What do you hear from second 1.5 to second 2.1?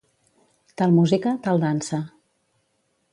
dansa.